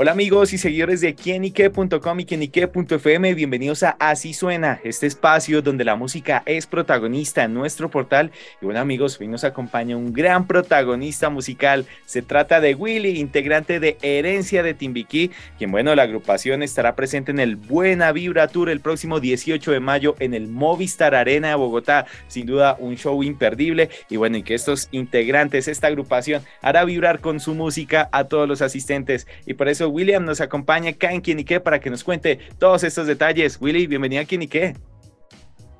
[0.00, 5.84] Hola amigos y seguidores de quienique.com y quienique.fm, bienvenidos a Así Suena, este espacio donde
[5.84, 8.30] la música es protagonista en nuestro portal.
[8.62, 13.80] Y bueno amigos, hoy nos acompaña un gran protagonista musical, se trata de Willy, integrante
[13.80, 18.70] de Herencia de Timbiquí, quien bueno, la agrupación estará presente en el Buena Vibra Tour
[18.70, 23.20] el próximo 18 de mayo en el Movistar Arena de Bogotá, sin duda un show
[23.24, 23.90] imperdible.
[24.08, 28.48] Y bueno, y que estos integrantes, esta agrupación hará vibrar con su música a todos
[28.48, 29.26] los asistentes.
[29.44, 33.06] Y por eso William nos acompaña acá en Quienique para que nos cuente todos estos
[33.06, 33.58] detalles.
[33.60, 34.74] Willy, bienvenido a Quienique.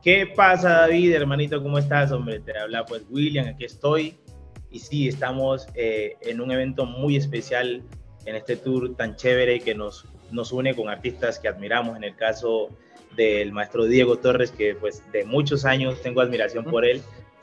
[0.02, 1.62] ¿Qué pasa, David, hermanito?
[1.62, 2.40] ¿Cómo estás, hombre?
[2.40, 4.16] Te habla pues William, aquí estoy.
[4.70, 7.82] Y sí, estamos eh, en un evento muy especial
[8.24, 11.96] en este tour tan chévere que nos, nos une con artistas que admiramos.
[11.96, 12.68] En el caso
[13.16, 17.02] del maestro Diego Torres, que pues de muchos años tengo admiración por él.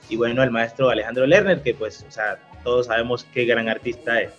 [0.09, 4.21] Y bueno, el maestro Alejandro Lerner, que pues, o sea, todos sabemos qué gran artista
[4.21, 4.31] es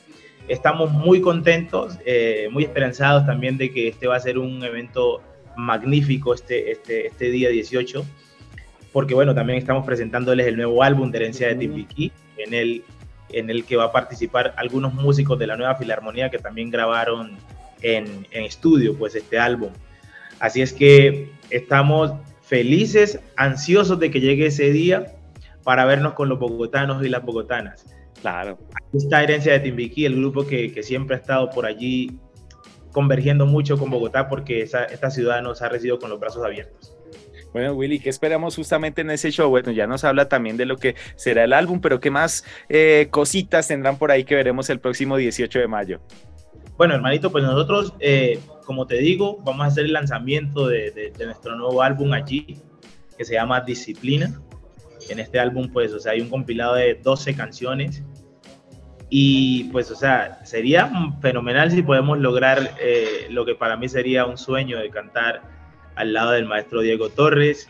[0.49, 5.23] estamos muy contentos, eh, muy esperanzados también de que este va a ser un evento
[5.57, 8.05] magnífico este, este, este día 18,
[8.93, 12.85] porque bueno, también estamos presentándoles el nuevo álbum de Herencia de Timbiquí, en el,
[13.31, 17.37] en el que va a participar algunos músicos de la nueva Filarmonía que también grabaron
[17.83, 19.71] en, en estudio pues este álbum.
[20.39, 25.15] Así es que estamos felices, ansiosos de que llegue ese día
[25.65, 27.87] para vernos con los bogotanos y las bogotanas.
[28.21, 28.59] Claro.
[28.93, 32.19] Esta herencia de Timbiquí, el grupo que, que, siempre ha estado por allí
[32.93, 36.97] convergiendo mucho con Bogotá porque esa, esta ciudad nos ha recibido con los brazos abiertos.
[37.53, 39.49] Bueno, Willy, ¿qué esperamos justamente en ese show?
[39.49, 43.09] Bueno, ya nos habla también de lo que será el álbum, pero ¿qué más eh,
[43.11, 46.01] cositas tendrán por ahí que veremos el próximo 18 de mayo?
[46.77, 51.11] Bueno, hermanito, pues nosotros, eh, como te digo, vamos a hacer el lanzamiento de, de,
[51.11, 52.59] de nuestro nuevo álbum allí,
[53.17, 54.39] que se llama Disciplina.
[55.09, 58.03] En este álbum, pues, o sea, hay un compilado de 12 canciones
[59.09, 60.91] y pues, o sea, sería
[61.21, 65.43] fenomenal si podemos lograr eh, lo que para mí sería un sueño de cantar
[65.95, 67.69] al lado del maestro Diego Torres,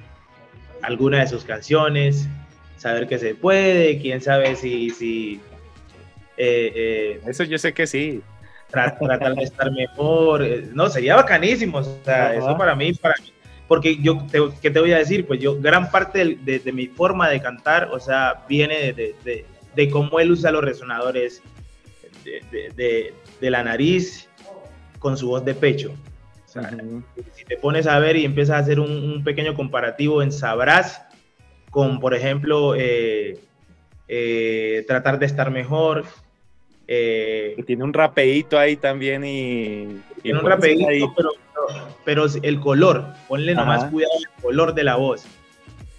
[0.82, 2.28] alguna de sus canciones,
[2.76, 4.91] saber que se puede, quién sabe si...
[4.91, 5.41] si
[6.38, 8.22] eh, eh, Eso yo sé que sí.
[8.68, 10.44] Tratar de estar mejor.
[10.74, 11.78] No, sería bacanísimo.
[11.78, 13.32] O sea, eso para mí, para mí.
[13.69, 15.27] Porque yo, te, ¿qué te voy a decir?
[15.27, 19.44] Pues yo, gran parte de, de, mi forma de cantar, o sea, viene de,
[19.77, 21.43] de cómo él usa los resonadores
[22.25, 24.28] de, la nariz
[24.99, 25.93] con su voz de pecho.
[26.44, 27.03] O sea, uh -huh.
[27.34, 31.03] Si te pones a ver y empiezas a hacer un, un pequeño comparativo en Sabrás
[31.71, 33.38] con, por ejemplo, eh,
[34.09, 36.04] eh, Tratar de estar mejor.
[36.88, 40.00] Eh, tiene un rapeito ahí también y...
[40.22, 41.31] Tiene un rapeito, pero,
[42.04, 43.60] pero, el color, ponle Ajá.
[43.60, 45.25] nomás cuidado el color de la voz.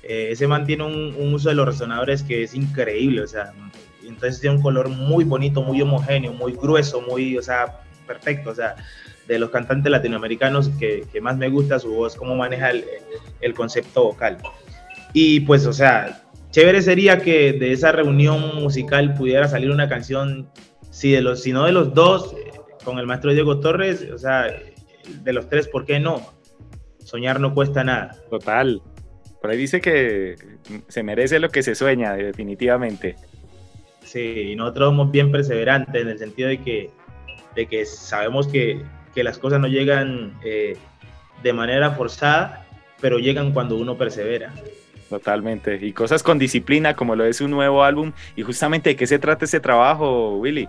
[0.03, 3.51] Eh, ese man tiene un, un, uso de los resonadores que es increíble, o sea,
[4.07, 8.55] entonces tiene un color muy bonito, muy homogéneo, muy grueso, muy, o sea, perfecto, o
[8.55, 8.75] sea,
[9.27, 12.85] de los cantantes latinoamericanos que, que más me gusta su voz, cómo maneja el,
[13.41, 14.37] el, concepto vocal.
[15.13, 20.49] Y pues, o sea, chévere sería que de esa reunión musical pudiera salir una canción,
[20.89, 22.33] si, de los, si no de los dos,
[22.83, 24.47] con el maestro Diego Torres, o sea,
[25.07, 26.33] de los tres, ¿por qué no?
[27.03, 28.15] Soñar no cuesta nada.
[28.29, 28.81] Total.
[29.41, 30.35] Por ahí dice que
[30.87, 33.15] se merece lo que se sueña, definitivamente.
[34.03, 36.89] Sí, y nosotros somos bien perseverantes en el sentido de que,
[37.55, 38.81] de que sabemos que,
[39.13, 40.77] que las cosas no llegan eh,
[41.43, 42.65] de manera forzada,
[42.99, 44.53] pero llegan cuando uno persevera.
[45.09, 45.79] Totalmente.
[45.81, 48.11] Y cosas con disciplina, como lo es un nuevo álbum.
[48.35, 50.67] ¿Y justamente de qué se trata ese trabajo, Willy?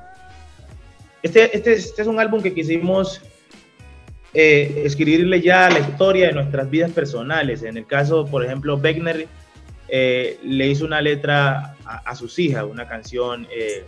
[1.22, 3.20] Este, este, este es un álbum que quisimos
[4.34, 7.62] eh, escribirle ya la historia de nuestras vidas personales.
[7.62, 9.26] En el caso, por ejemplo, Beckner
[9.88, 13.86] eh, le hizo una letra a, sus hijas, una canción eh,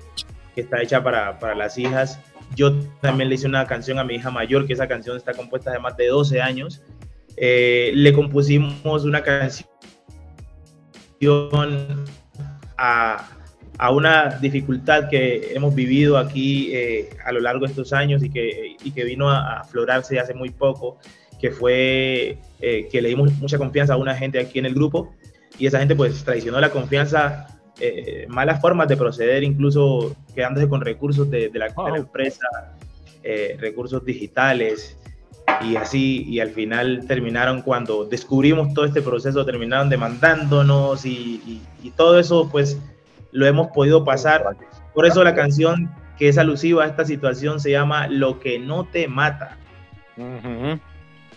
[0.55, 2.19] que está hecha para, para, las hijas.
[2.57, 5.71] Yo también le hice una canción a mi hija mayor, que esa canción está compuesta
[5.73, 6.83] de más de 12 años.
[7.37, 9.67] Le compusimos una canción
[12.77, 13.29] a,
[13.81, 18.31] a, una dificultad que hemos vivido aquí eh, a lo largo de estos años y
[18.31, 20.99] que, y que vino a, a aflorarse hace muy poco,
[21.41, 25.13] que fue eh, que le dimos mucha confianza a una gente aquí en el grupo.
[25.59, 30.83] Y esa gente pues traicionó la confianza, eh, malas formas de proceder, incluso quedándose con
[30.83, 32.47] recursos de, de, la, de la, empresa,
[33.23, 34.97] eh, recursos digitales.
[35.63, 41.63] Y así, y al final terminaron cuando descubrimos todo este proceso, terminaron demandándonos y, y,
[41.83, 42.79] y todo eso pues
[43.33, 44.45] lo hemos podido pasar.
[44.95, 48.85] Por eso la canción que es alusiva a esta situación se llama Lo que no
[48.85, 49.57] te mata.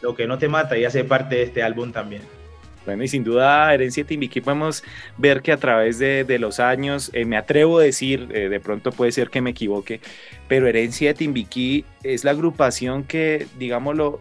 [0.01, 2.21] Lo que no te mata y hace parte de este álbum también.
[2.85, 4.83] Bueno, y sin duda, Herencia Timbiquí podemos
[5.17, 8.91] ver que a través de, los años, eh, me atrevo a decir, eh, de pronto
[8.91, 10.01] puede ser que me equivoque,
[10.49, 14.19] pero Herencia de Timbiquí es la agrupación que, digámoslo,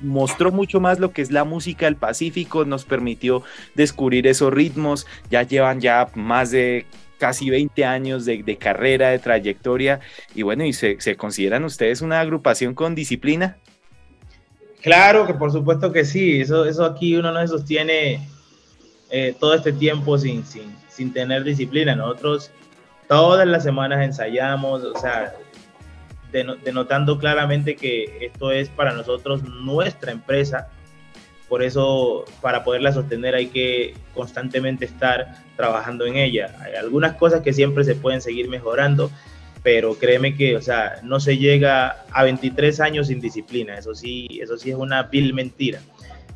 [0.00, 3.42] mostró mucho más lo que es la música del Pacífico, nos permitió
[3.74, 6.86] descubrir esos ritmos, ya llevan ya más de
[7.18, 10.00] casi 20 años de, carrera, de trayectoria,
[10.34, 13.56] y bueno, ¿y se, se consideran ustedes una agrupación con disciplina?
[14.82, 18.28] Claro que por supuesto que sí, eso, eso aquí uno no se sostiene
[19.10, 21.96] eh, todo este tiempo sin, sin, sin tener disciplina.
[21.96, 22.52] Nosotros
[23.08, 25.34] todas las semanas ensayamos, o sea,
[26.32, 30.68] denotando claramente que esto es para nosotros nuestra empresa.
[31.48, 36.54] Por eso, para poderla sostener hay que constantemente estar trabajando en ella.
[36.60, 39.10] Hay algunas cosas que siempre se pueden seguir mejorando,
[39.62, 43.78] pero créeme que, o sea, no se llega a 23 años sin disciplina.
[43.78, 45.80] Eso sí, eso sí es una vil mentira.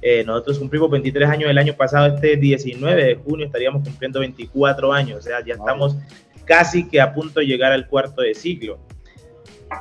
[0.04, 4.92] Eh, nosotros cumplimos 23 años el año pasado, este 19 de junio estaríamos cumpliendo 24
[4.92, 5.96] años, o sea, ya estamos
[6.44, 8.80] casi que a punto de llegar al cuarto de siglo.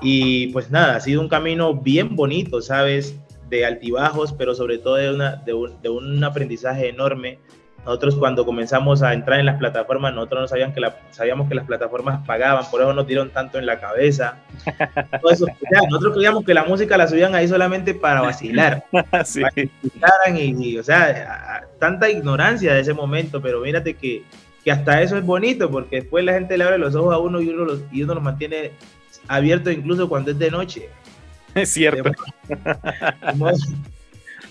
[0.01, 3.15] Y pues nada, ha sido un camino bien bonito, ¿sabes?
[3.49, 7.39] De altibajos, pero sobre todo de, una, de, un, de un aprendizaje enorme.
[7.85, 11.55] Nosotros cuando comenzamos a entrar en las plataformas, nosotros no sabían que la, sabíamos que
[11.55, 14.37] las plataformas pagaban, por eso nos dieron tanto en la cabeza.
[15.89, 18.85] nosotros creíamos que la música la subían ahí solamente para vacilar.
[19.25, 19.41] sí.
[19.41, 24.23] Para que y, o sea, tanta ignorancia de ese momento, pero mírate que,
[24.63, 27.41] que hasta eso es bonito, porque después la gente le abre los ojos a uno
[27.41, 28.73] y uno los, y uno los mantiene
[29.27, 30.89] abierto incluso cuando es de noche.
[31.53, 32.09] Es cierto.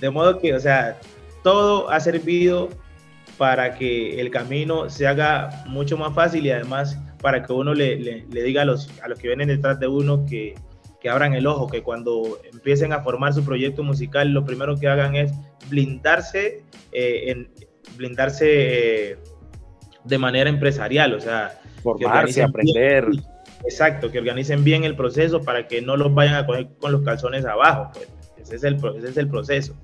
[0.01, 0.99] De modo, que, o sea,
[1.43, 2.69] todo ha servido
[3.39, 7.97] para que el camino se haga mucho más fácil y además para que uno le,
[7.97, 10.55] le, diga a los, a los que vienen detrás de uno que,
[11.01, 14.89] que abran el ojo, que cuando empiecen a formar su proyecto musical, lo primero que
[14.89, 15.33] hagan es
[15.69, 16.63] blindarse,
[16.93, 17.49] eh, en,
[17.97, 19.19] blindarse eh,
[20.05, 23.07] de manera empresarial, o sea, formarse, aprender.
[23.65, 27.03] Exacto, que organicen bien el proceso para que no los vayan a coger con los
[27.03, 27.91] calzones abajo.
[27.93, 28.09] Pues.
[28.39, 29.75] Ese, es el, es el proceso.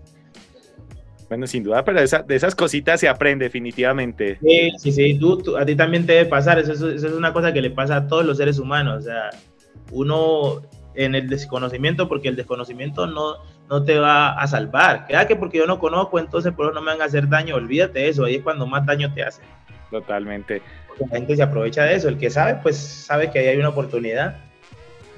[1.29, 4.39] Bueno, sin duda, pero de esas cositas se aprende definitivamente.
[4.41, 7.53] Sí, sí, sí, tú, a ti también te debe pasar, eso, eso, es una cosa
[7.53, 9.31] que le pasa a todos los seres humanos, o sea,
[9.91, 10.63] uno
[10.95, 13.35] en el desconocimiento, porque el desconocimiento no,
[13.69, 16.81] no te va a salvar, queda que porque yo no conozco, entonces por eso no
[16.81, 19.43] me van a hacer daño, olvídate de eso, ahí es cuando más daño te hace.
[19.91, 20.63] Totalmente
[20.99, 22.09] la gente se aprovecha de eso.
[22.09, 24.37] El que sabe, pues sabe que ahí hay una oportunidad.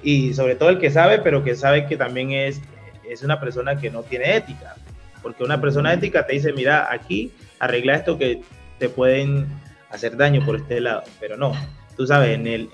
[0.03, 2.61] Y sobre todo el que sabe, pero que sabe que también es,
[3.09, 4.77] es una persona que no tiene ética.
[5.23, 8.43] Porque una persona ética te dice, mira, aquí arregla esto que
[8.79, 9.47] te pueden
[9.91, 11.03] hacer daño por este lado.
[11.21, 11.53] Pero no,
[11.97, 12.71] tú sabes, en, el,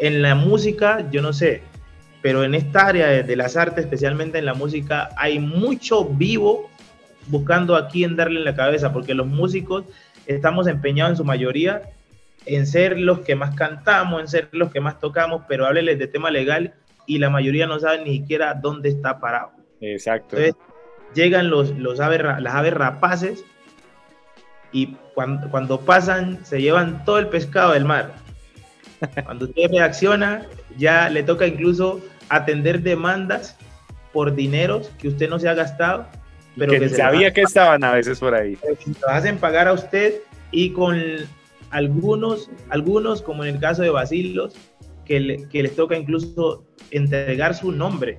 [0.00, 1.62] en la música, yo no sé,
[2.22, 6.70] pero en esta área de, las artes, especialmente en la música, hay mucho vivo
[7.26, 9.84] buscando a quién darle en la cabeza, porque los músicos
[10.26, 11.82] estamos empeñados en su mayoría
[12.46, 16.06] en ser los que más cantamos, en ser los que más tocamos, pero hábleles de
[16.06, 16.74] tema legal
[17.06, 19.52] y la mayoría no sabe ni siquiera dónde está parado.
[19.80, 20.36] Exacto.
[20.36, 20.54] Entonces,
[21.14, 23.44] llegan los, los aves, las aves rapaces
[24.72, 28.12] y cuando, cuando pasan se llevan todo el pescado del mar.
[29.24, 30.46] Cuando usted reacciona,
[30.78, 32.00] ya le toca incluso
[32.30, 33.56] atender demandas
[34.12, 36.06] por dineros que usted no se ha gastado.
[36.56, 38.56] Pero que, sabía que estaban a veces por ahí.
[39.02, 40.20] Lo hacen pagar a usted
[40.50, 41.00] y con
[41.70, 44.54] algunos, algunos, como en el caso de Basilos,
[45.04, 48.16] que, les toca incluso entregar su nombre.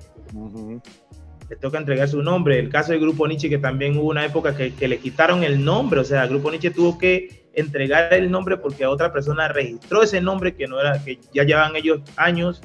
[1.48, 2.58] Les toca entregar su nombre.
[2.58, 6.00] El caso del Grupo Nietzsche, que también hubo una época que, le quitaron el nombre,
[6.00, 10.20] o sea, el Grupo Nietzsche tuvo que entregar el nombre porque otra persona registró ese
[10.20, 12.60] nombre que no era, que ya llevan ellos años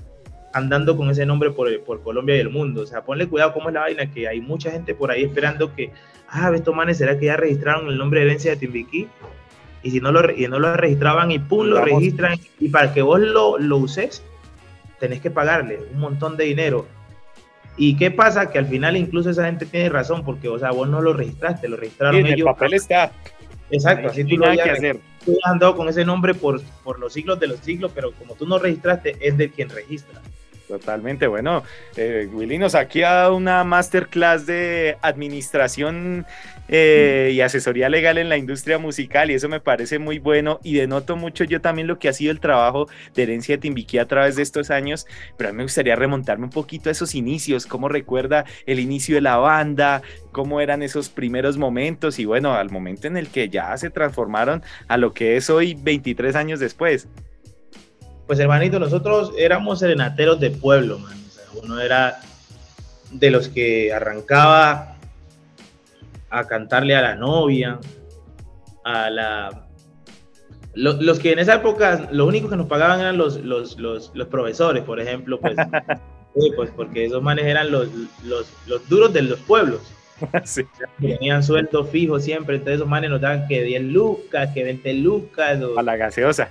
[0.54, 2.82] andando con ese nombre por, por Colombia y el mundo.
[2.82, 5.74] O sea, ponle cuidado cómo es la vaina, que hay mucha gente por ahí esperando
[5.76, 5.92] que,
[6.30, 9.08] ah, estos manes, ¿será que ya registraron el nombre de herencia de Timbiquí?
[9.84, 13.02] y si no lo, y no lo registraban y pum, lo registran y para que
[13.02, 14.24] vos lo, lo uses,
[15.00, 16.88] tenés que pagarle un montón de dinero.
[17.78, 18.52] ¿Y qué pasa?
[18.52, 21.68] Que al final incluso esa gente tiene razón porque, o sea, vos no lo registraste,
[21.68, 22.40] lo registraron ellos.
[22.40, 23.12] El papel está.
[23.72, 25.00] Exacto, así tú lo que hacer.
[25.26, 28.36] Tú has andado con ese nombre por, por los siglos de los siglos, pero como
[28.36, 30.22] tú no registraste, es de quien registra.
[30.72, 31.64] Totalmente, bueno,
[31.98, 36.26] eh, Willy nos aquí ha dado una masterclass de administración
[36.70, 40.76] eh, y asesoría legal en la industria musical y eso me parece muy bueno y
[40.76, 44.06] denoto mucho yo también lo que ha sido el trabajo de herencia de Timbiquí a
[44.08, 47.66] través de estos años, pero a mí me gustaría remontarme un poquito a esos inicios,
[47.66, 50.02] cómo recuerda el inicio de la banda,
[50.32, 54.64] cómo eran esos primeros momentos y bueno, al momento en el que ya se transformaron
[54.88, 57.10] a lo que es hoy 23 años después.
[58.32, 61.22] Pues hermanito, nosotros éramos serenateros de pueblo, man.
[61.62, 62.22] uno era
[63.12, 64.96] de los que arrancaba
[66.30, 67.78] a cantarle a la novia,
[68.86, 69.68] a la...
[70.76, 74.28] Los, que en esa época, lo único que nos pagaban eran los, los, los, los
[74.30, 75.58] profesores, por ejemplo, pues,
[76.56, 77.90] pues porque esos manes eran los,
[78.24, 79.82] los, los duros de los pueblos.
[80.44, 80.64] Sí.
[81.00, 85.60] Tenían sueldo fijo siempre, entonces esos manes nos daban que 10 lucas, que 20 lucas.
[85.78, 86.50] a la gaseosa.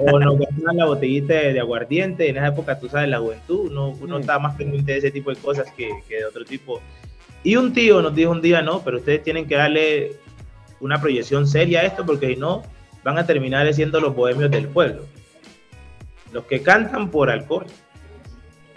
[0.00, 2.28] O nos daban la botellita de, aguardiente.
[2.28, 4.20] En esa época, tú sabes, la juventud, uno, uno mm.
[4.20, 6.80] estaba más pendiente de ese tipo de cosas que, que de otro tipo.
[7.42, 10.12] Y un tío nos dijo un día, no, pero ustedes tienen que darle
[10.80, 12.62] una proyección seria a esto, porque si no,
[13.04, 15.04] van a terminar siendo los bohemios del pueblo.
[16.32, 17.66] Los que cantan por alcohol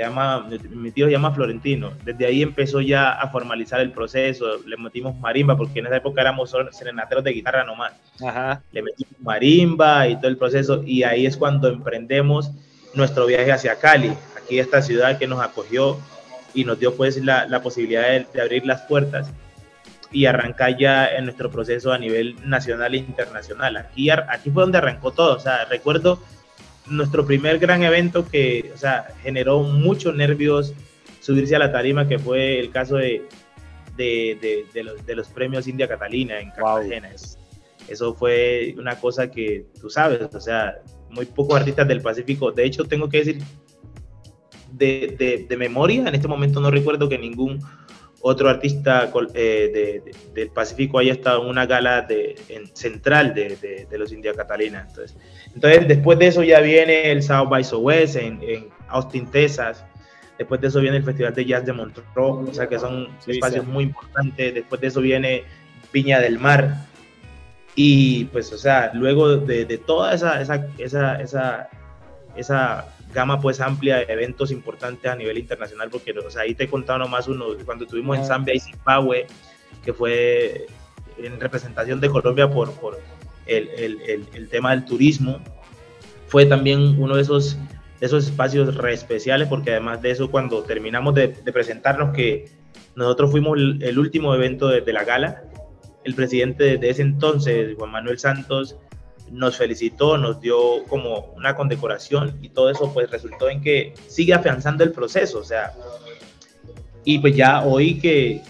[0.03, 1.91] llama, mi tío se llama Florentino.
[2.03, 4.60] Desde ahí empezó ya a formalizar el proceso.
[4.65, 7.94] Le metimos marimba, porque en esa época éramos serenateros de guitarra nomás.
[8.72, 10.84] Le metimos marimba y todo el proceso.
[10.86, 12.51] Y ahí es cuando emprendemos
[12.94, 15.98] nuestro viaje hacia Cali, aquí esta ciudad que nos acogió
[16.53, 19.32] y nos dio pues la, la posibilidad de, de, abrir las puertas
[20.12, 23.77] y arrancar ya en nuestro proceso a nivel nacional e internacional.
[23.77, 25.36] Aquí, aquí fue donde arrancó todo.
[25.36, 26.20] O sea, recuerdo
[26.89, 30.74] nuestro primer gran evento que, o sea, generó muchos nervios
[31.19, 33.27] subirse a la tarima, que fue el caso de,
[33.96, 37.10] de, de, los, de los, premios India Catalina en Cartagena.
[37.88, 40.75] Eso fue una cosa que tú sabes, o sea,
[41.10, 42.51] muy pocos artistas del Pacífico.
[42.51, 43.41] De hecho, tengo que decir
[44.72, 47.60] de, de, memoria, en este momento no recuerdo que ningún
[48.22, 50.02] otro artista eh,
[50.34, 54.86] del Pacífico haya estado en una gala de, en, central de, los India Catalina.
[54.88, 55.18] Entonces,
[55.54, 59.84] entonces, después de eso ya viene el South by Southwest en, en Austin, Texas.
[60.38, 63.66] Después de eso viene el Festival de Jazz de Montreux, o sea que son espacios
[63.66, 64.54] muy importantes.
[64.54, 65.44] Después de eso viene
[65.92, 66.86] Piña del Mar.
[67.76, 71.70] Y pues, o sea, luego de, de toda esa, esa, esa, esa,
[72.36, 76.66] esa gama pues amplia de eventos importantes a nivel internacional, porque o sea, ahí te
[76.66, 79.28] he contado nomás uno, cuando estuvimos en Zambia y Zimbabue,
[79.84, 80.68] que fue
[81.18, 83.00] en representación de Colombia por, por
[83.46, 85.39] el, el, el, tema del turismo,
[86.28, 87.58] fue también uno de esos,
[88.00, 92.50] de esos espacios re especiales, porque además de eso, cuando terminamos de, de presentarnos, que
[92.96, 95.44] nosotros fuimos el, último evento de, de, la gala,
[96.04, 98.78] el presidente de ese entonces, Juan Manuel Santos,
[99.32, 104.34] nos felicitó, nos dio como una condecoración y todo eso pues resultó en que sigue
[104.34, 105.74] afianzando el proceso, o sea,
[107.04, 108.42] y pues ya hoy que,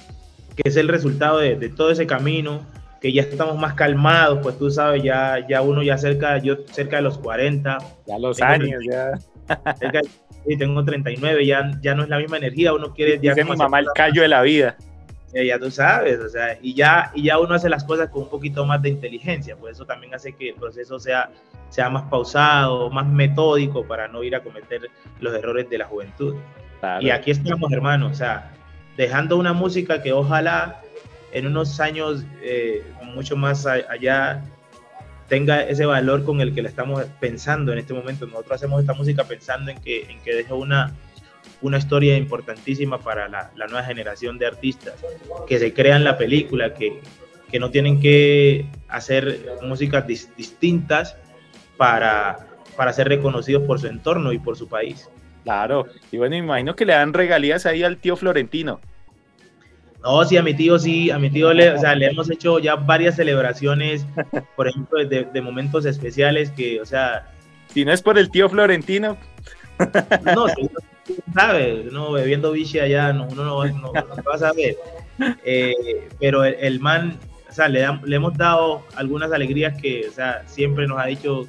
[0.55, 2.65] que es el resultado de, de, todo ese camino,
[2.99, 6.97] que ya estamos más calmados, pues tú sabes, ya, ya uno ya cerca, yo cerca
[6.97, 7.77] de los 40.
[8.07, 9.17] Ya los años, ya.
[10.45, 13.19] sí, tengo 39, ya, ya no es la misma energía, uno quiere...
[13.21, 14.75] Ya mi mamá el callo de la vida.
[15.33, 18.23] Eh, ya tú sabes, o sea, y ya, y ya uno hace las cosas con
[18.23, 21.29] un poquito más de inteligencia, pues eso también hace que el proceso sea,
[21.69, 26.35] sea más pausado, más metódico para no ir a cometer los errores de la juventud.
[27.01, 28.51] Y aquí estamos, hermanos, o sea,
[28.97, 30.81] dejando una música que ojalá
[31.31, 34.43] en unos años eh, mucho más allá
[35.27, 38.25] tenga ese valor con el que le estamos pensando en este momento.
[38.25, 40.95] Nosotros hacemos esta música pensando en que, en que deje una,
[41.61, 44.93] una historia importantísima para la, nueva generación de artistas
[45.47, 47.01] que se crean la película, que,
[47.51, 51.17] que no tienen que hacer músicas distintas
[51.77, 55.09] para, para ser reconocidos por su entorno y por su país.
[55.43, 58.79] Claro, y bueno, imagino que le dan regalías ahí al tío Florentino.
[60.03, 62.59] No, sí, a mi tío sí, a mi tío le, o sea, le hemos hecho
[62.59, 64.05] ya varias celebraciones,
[64.55, 67.29] por ejemplo, de, de momentos especiales que, o sea...
[67.67, 69.17] Si no es por el tío Florentino.
[70.33, 70.45] No,
[71.33, 74.77] sabe, no bebiendo biche allá, no, uno no, no, va a saber.
[75.43, 80.43] Eh, pero el, man, o sea, le, le, hemos dado algunas alegrías que, o sea,
[80.47, 81.45] siempre nos ha dicho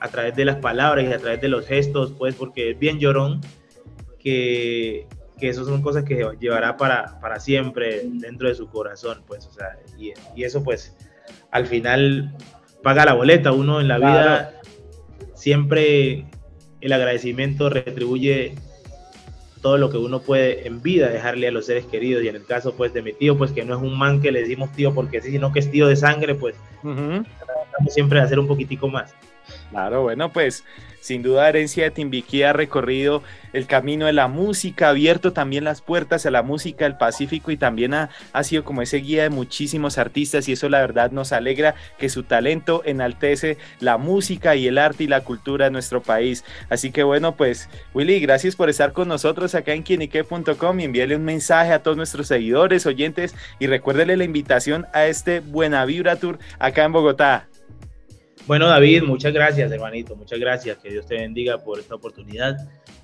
[0.00, 2.98] a través de las palabras y a través de los gestos, pues, porque es bien
[2.98, 3.40] llorón,
[4.18, 5.06] que,
[5.38, 9.52] que eso son cosas que llevará para, para siempre dentro de su corazón, pues, o
[9.52, 10.96] sea, y, y eso, pues,
[11.50, 12.34] al final
[12.82, 14.54] paga la boleta, uno en la vida.
[15.34, 16.26] Siempre
[16.80, 18.54] el agradecimiento retribuye
[19.58, 22.22] todo lo que uno puede en vida dejarle a los seres queridos.
[22.22, 24.32] Y en el caso pues de mi tío, pues que no es un man que
[24.32, 28.24] le decimos tío porque sí, sino que es tío de sangre, pues tratamos siempre de
[28.24, 29.14] hacer un poquitico más.
[29.70, 30.64] Claro, bueno, pues
[31.00, 35.64] sin duda Herencia de Timbiquí ha recorrido el camino de la música, ha abierto también
[35.64, 39.22] las puertas a la música del Pacífico y también ha, ha, sido como ese guía
[39.22, 44.56] de muchísimos artistas y eso la verdad nos alegra que su talento enaltece la música
[44.56, 46.44] y el arte y la cultura de nuestro país.
[46.68, 51.16] Así que bueno, pues Willy, gracias por estar con nosotros acá en quienique.com y envíale
[51.16, 56.16] un mensaje a todos nuestros seguidores, oyentes y recuérdele la invitación a este Buena Vibra
[56.16, 57.48] Tour acá en Bogotá.
[58.48, 60.78] Bueno, David, muchas gracias, hermanito, muchas gracias.
[60.78, 62.56] Que Dios te bendiga por esta oportunidad.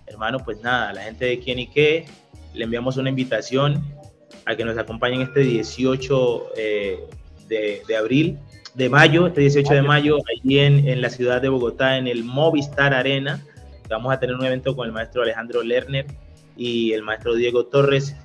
[0.07, 2.07] Hermano, pues nada, la gente de Quién y qué,
[2.55, 3.85] le enviamos una invitación
[4.47, 6.99] a que nos acompañen este 18 eh,
[7.47, 8.39] de, abril,
[8.73, 12.25] de mayo, este 18 de mayo, allí en, en la ciudad de Bogotá, en el
[12.25, 13.45] Movistar Arena.
[13.91, 16.07] Vamos a tener un evento con el maestro Alejandro Lerner
[16.57, 18.17] y el maestro Diego Torres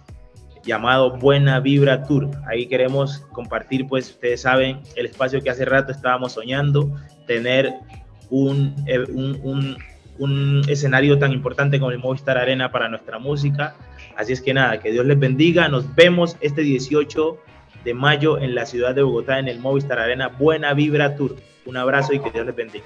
[0.64, 2.30] llamado Buena Vibra Tour.
[2.48, 6.92] Ahí queremos compartir, pues ustedes saben, el espacio que hace rato estábamos soñando,
[7.26, 7.74] tener
[8.30, 9.78] un, eh, un,
[10.18, 13.76] un, escenario tan importante como el Movistar Arena para nuestra música.
[14.16, 15.68] Así es que nada, que Dios les bendiga.
[15.70, 17.38] Nos vemos este 18
[17.84, 21.38] de mayo en la ciudad de Bogotá en el Movistar Arena Buena Vibra Tour.
[21.66, 22.86] Un abrazo y que Dios les bendiga.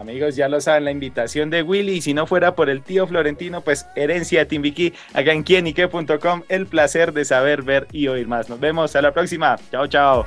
[0.00, 2.00] Amigos, ya lo saben, la invitación de Willy.
[2.00, 6.42] Si no fuera por el tío Florentino, pues herencia Timbiquí, acá en quienique.com.
[6.48, 8.48] El placer de saber, ver y oír más.
[8.48, 9.58] Nos vemos a la próxima.
[9.70, 10.24] Chao, chao.